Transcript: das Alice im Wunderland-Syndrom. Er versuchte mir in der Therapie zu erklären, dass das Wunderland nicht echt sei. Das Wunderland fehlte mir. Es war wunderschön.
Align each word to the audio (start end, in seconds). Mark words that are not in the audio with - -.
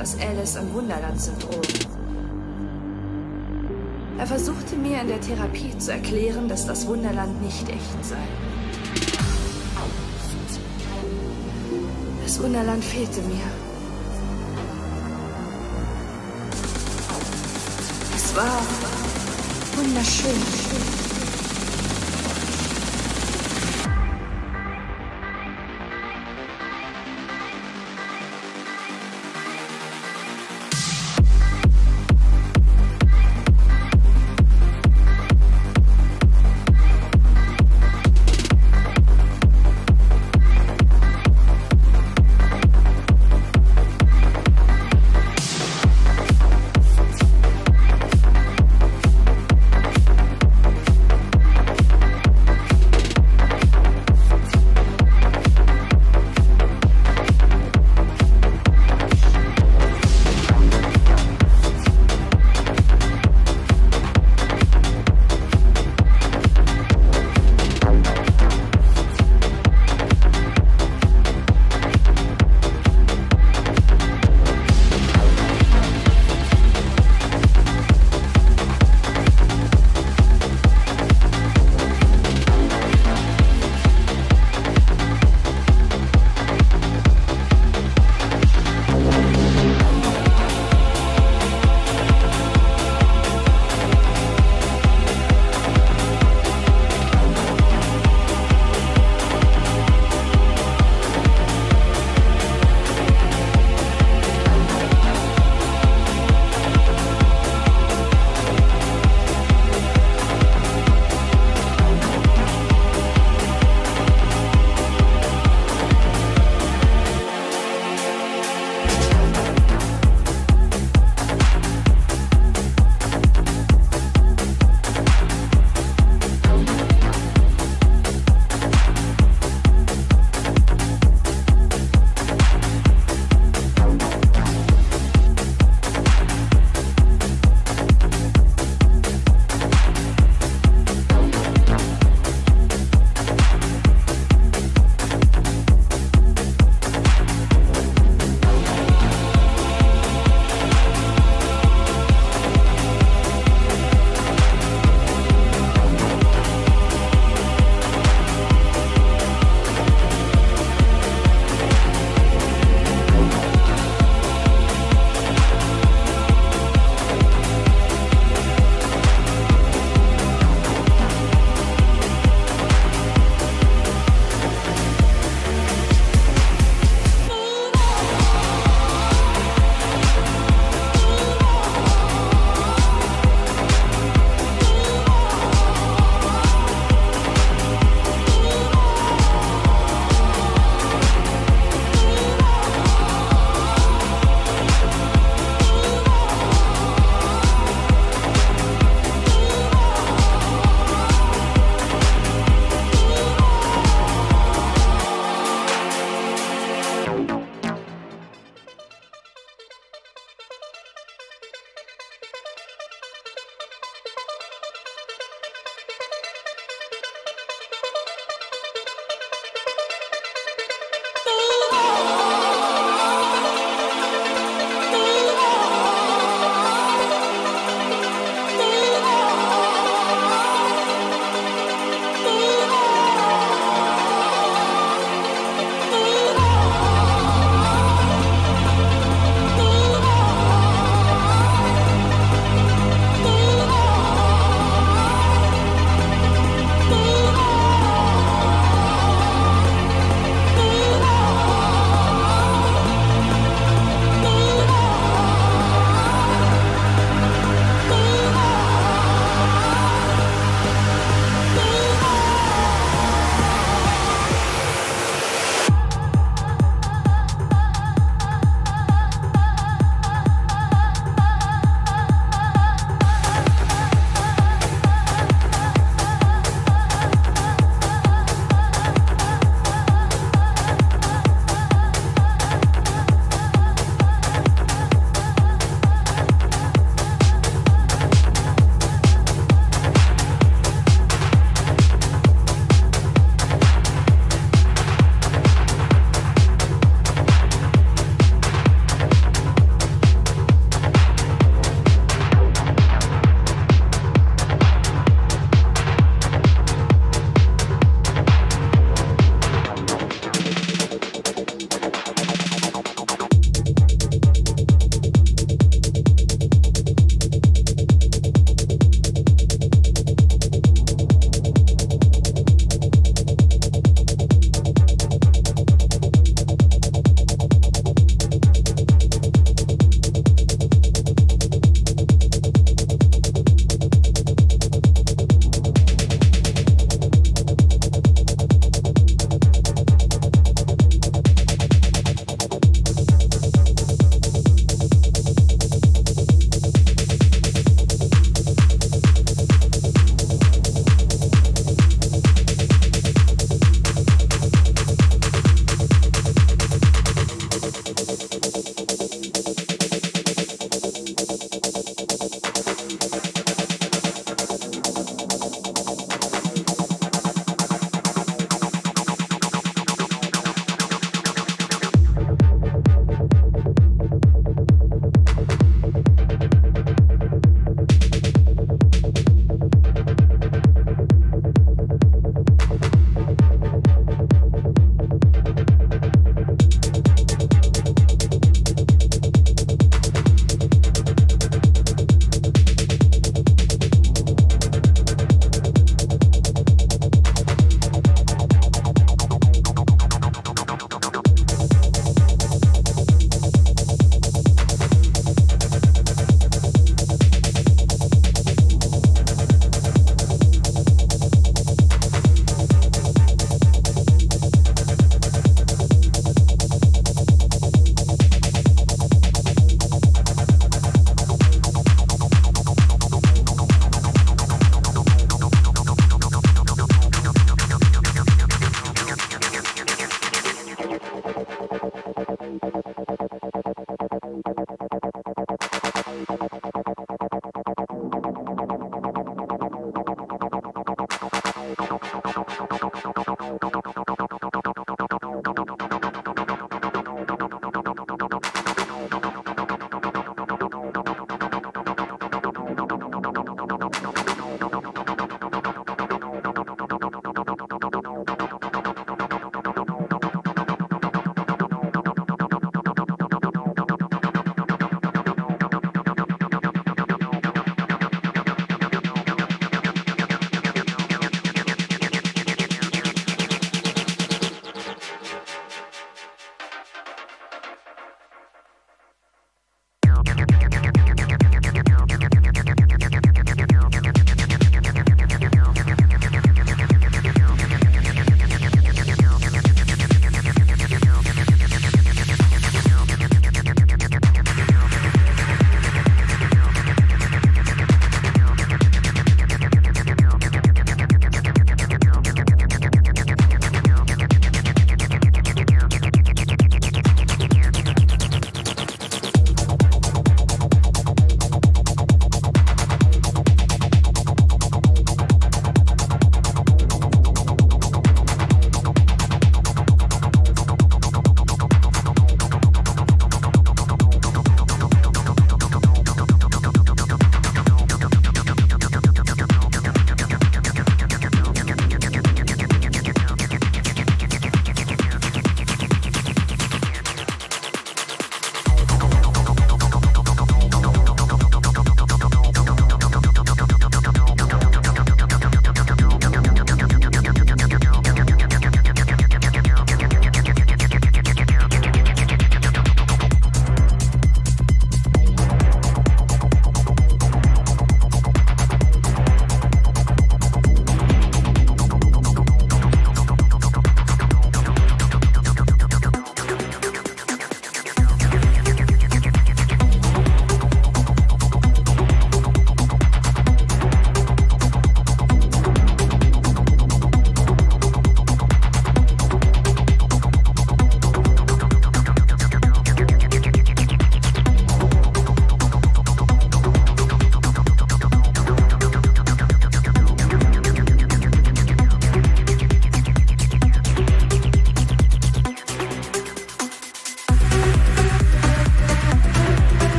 das 0.00 0.16
Alice 0.18 0.56
im 0.56 0.72
Wunderland-Syndrom. 0.72 1.60
Er 4.16 4.26
versuchte 4.26 4.74
mir 4.76 4.98
in 5.02 5.08
der 5.08 5.20
Therapie 5.20 5.76
zu 5.76 5.92
erklären, 5.92 6.48
dass 6.48 6.66
das 6.66 6.86
Wunderland 6.86 7.42
nicht 7.42 7.68
echt 7.68 8.02
sei. 8.02 8.16
Das 12.24 12.42
Wunderland 12.42 12.82
fehlte 12.82 13.20
mir. 13.20 13.44
Es 18.16 18.34
war 18.34 18.62
wunderschön. 19.76 20.99